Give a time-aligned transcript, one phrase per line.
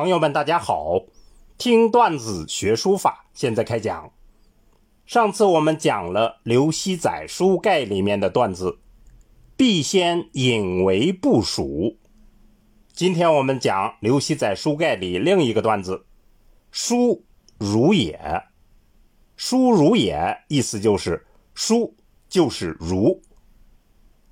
[0.00, 1.04] 朋友们，大家好！
[1.58, 4.10] 听段子学书法，现在开讲。
[5.04, 8.78] 上次我们讲了刘熙载书盖里面的段子，
[9.58, 11.98] 必先引为部署。
[12.94, 16.06] 今天我们讲刘熙载书盖里另一个段子，
[16.70, 17.22] 书
[17.58, 18.18] 如也。
[19.36, 21.94] 书如也，意思就是书
[22.26, 23.20] 就是如。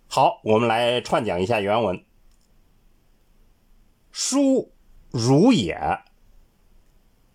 [0.06, 2.02] 好，我们来串讲一下原文。
[4.10, 4.72] 书。
[5.10, 6.02] 如也，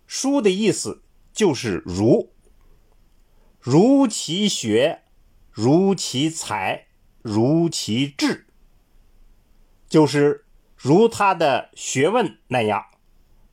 [0.05, 1.02] 书的意思
[1.34, 2.32] 就是如，
[3.59, 5.02] 如其学，
[5.49, 6.86] 如其才，
[7.23, 8.46] 如其智，
[9.88, 10.46] 就是
[10.77, 12.86] 如他的学问那样，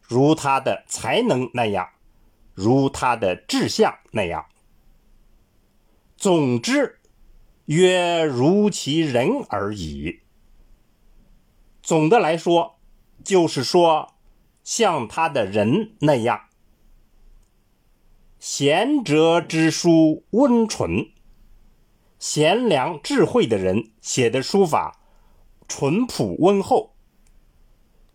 [0.03, 1.89] 如他的才能那样，
[2.53, 4.45] 如他的志向那样。
[6.19, 7.01] 总之，
[7.65, 10.21] 曰如其人而已。
[11.83, 12.80] 总的来说。
[13.25, 14.15] 就是说，
[14.65, 16.41] 像他的人那样，
[18.39, 21.11] 贤哲之书温纯，
[22.19, 25.01] 贤良智慧的人写的书法
[25.69, 26.95] 淳朴温厚；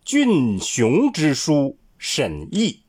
[0.04, 2.82] 俊雄之书沈毅，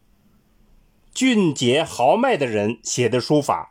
[1.13, 3.69] 俊杰豪迈的人写的书法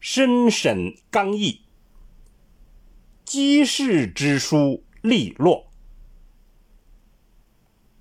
[0.00, 1.62] 深沈刚毅；
[3.24, 5.67] 机士之书利落。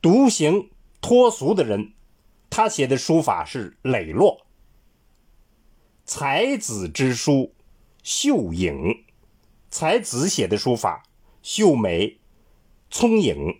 [0.01, 0.69] 独行
[1.01, 1.93] 脱俗的人，
[2.49, 4.45] 他写的书法是磊落；
[6.05, 7.55] 才子之书
[8.03, 9.03] 秀颖，
[9.69, 11.03] 才子写的书法
[11.41, 12.19] 秀美
[12.89, 13.59] 聪颖。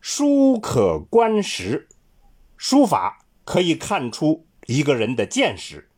[0.00, 1.88] 书可观识，
[2.56, 5.90] 书法可以看出一个人的见识。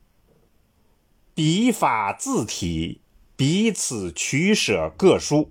[1.34, 3.02] 笔法字体
[3.36, 5.50] 彼此取舍各殊，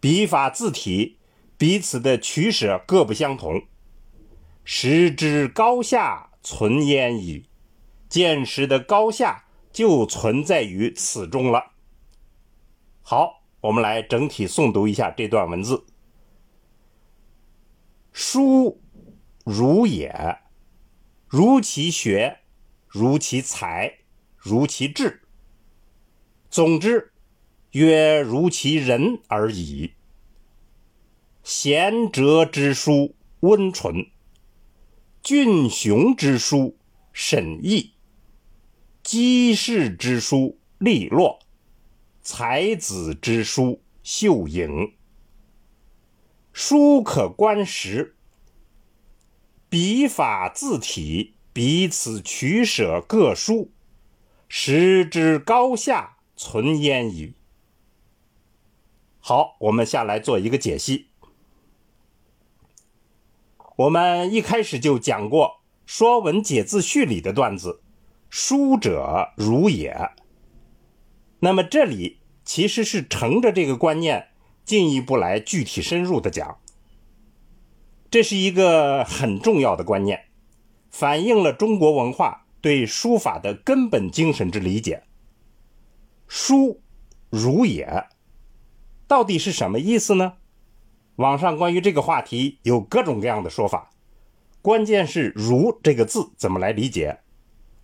[0.00, 1.18] 笔法字体。
[1.62, 3.62] 彼此的取舍各不相同，
[4.64, 7.48] 识之高下存焉矣。
[8.08, 11.70] 见识的高下就存在于此中了。
[13.00, 15.84] 好，我们来整体诵读一下这段文字：
[18.10, 18.80] 书
[19.44, 20.40] 如也，
[21.28, 22.40] 如其学，
[22.88, 23.98] 如其才，
[24.36, 25.22] 如其智。
[26.50, 27.12] 总之，
[27.70, 29.92] 曰如其人而已。
[31.42, 34.06] 贤哲之书温纯，
[35.24, 36.76] 俊雄之书
[37.12, 37.94] 审义，
[39.02, 41.40] 机士之书利落，
[42.22, 44.94] 才子之书秀颖。
[46.52, 48.14] 书可观识，
[49.68, 53.72] 笔法字体彼此取舍各殊，
[54.48, 57.34] 识之高下存焉矣。
[59.18, 61.08] 好，我们下来做一个解析。
[63.76, 65.46] 我们一开始就讲过
[65.86, 67.80] 《说文解字序》里的段子
[68.28, 70.10] ，“书者如也”。
[71.40, 74.28] 那么这里其实是乘着这个观念，
[74.64, 76.58] 进一步来具体深入的讲。
[78.10, 80.26] 这是一个很重要的观念，
[80.90, 85.04] 反映了中国文化对书法的根本精神之理解。
[86.28, 86.82] “书
[87.30, 88.04] 如也”
[89.08, 90.34] 到底是什么意思呢？
[91.22, 93.90] 网上关于这个话题有各种各样的说法，
[94.60, 97.20] 关键是“如”这个字怎么来理解？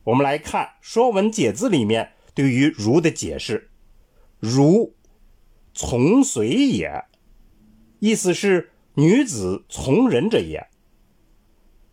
[0.03, 3.71] 我们来看《说文解字》里面对于“如”的解释
[4.41, 4.93] ：“如，
[5.73, 7.05] 从随也，
[8.01, 10.67] 意思是女子从人者也。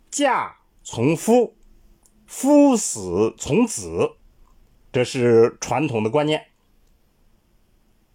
[0.09, 1.55] 嫁从夫，
[2.25, 4.13] 夫死从子，
[4.91, 6.47] 这是传统的观念。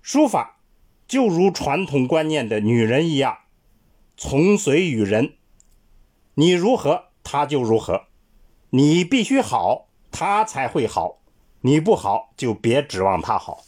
[0.03, 0.57] 书法。”
[1.11, 3.39] 就如传统观念的女人一样，
[4.17, 5.35] 从随于人，
[6.35, 8.05] 你如何，她就如何，
[8.71, 11.21] 你必须好，她才会好，
[11.63, 13.65] 你不好就别指望她好。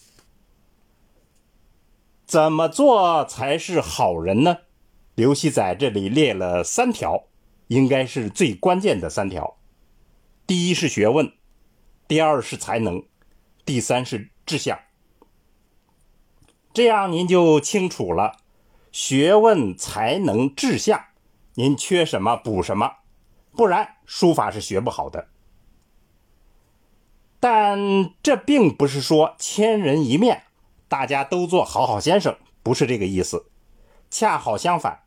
[2.25, 4.59] 怎么做才是好人呢？
[5.17, 7.25] 刘熙载这里列了三条，
[7.67, 9.57] 应该是最关键的三条。
[10.47, 11.33] 第一是学问，
[12.07, 13.03] 第二是才能，
[13.65, 14.79] 第三是志向。
[16.73, 18.39] 这样您就清楚了，
[18.91, 21.05] 学问、才能、志向，
[21.55, 22.95] 您缺什么补什么，
[23.55, 25.29] 不然书法是学不好的。
[27.39, 30.45] 但这并不是说千人一面，
[30.89, 33.47] 大家都做好好先生，不是这个意思。
[34.11, 35.01] 恰好相反，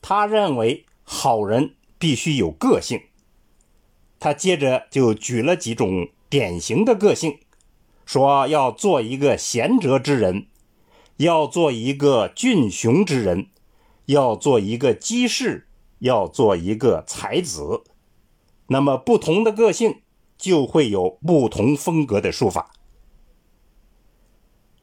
[0.00, 3.02] 他认为好人必须有个性。
[4.18, 7.38] 他接着就举了几种典型的个性，
[8.06, 10.46] 说要做一个贤哲之人。
[11.22, 13.46] 要做一个俊雄之人，
[14.06, 15.68] 要做一个机士
[16.00, 17.84] 要做一个才子。
[18.66, 20.02] 那么不同的个性
[20.36, 22.72] 就会有不同风格的书法。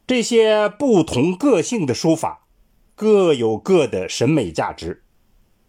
[0.06, 2.46] 这些不同个性的书法
[2.94, 5.04] 各有各的审美价值，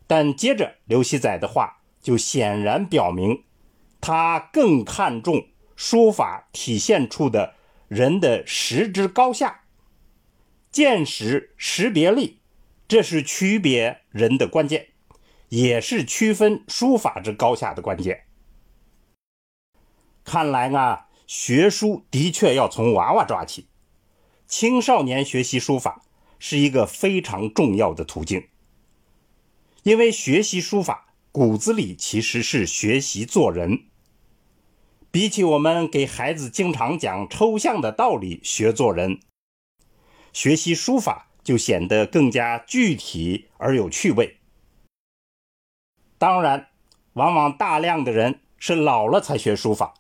[0.07, 3.43] 但接着刘熙载的话就显然表明，
[3.99, 7.55] 他更看重书法体现出的
[7.89, 9.60] 人的识之高下、
[10.71, 12.39] 见识识别力，
[12.87, 14.87] 这是区别人的关键，
[15.49, 18.23] 也是区分书法之高下的关键。
[20.23, 23.67] 看来啊，学书的确要从娃娃抓起。
[24.47, 26.05] 青少年学习书法
[26.39, 28.47] 是一个非常重要的途径，
[29.83, 33.85] 因为学习书法骨子里其实是学习做人。
[35.09, 39.19] 比起我们给孩子经常讲抽象的道理学做人，
[40.33, 44.37] 学习书法就显得更加具体而有趣味。
[46.17, 46.67] 当然，
[47.13, 49.95] 往往大量的人是老了才学书法，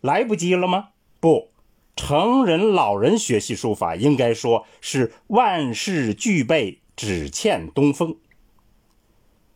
[0.00, 0.90] 来不及了吗？
[1.18, 1.50] 不。
[1.96, 8.16] 成人、老人学习书法，应该说是万事俱备，只欠东风。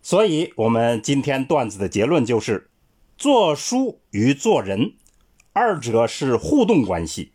[0.02, 2.68] 所以，我们今天段子的结论就是：
[3.16, 4.94] 做书与做人，
[5.52, 7.32] 二者是互动关系。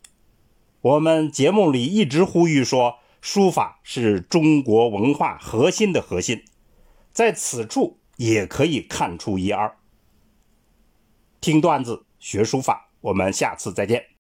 [0.82, 6.46] 我们节目里一直呼吁说，书法是中国文化核心的核心，
[7.12, 9.76] 在此处也可以看出一二。
[11.42, 14.10] 听段子学书法，我们下次再见。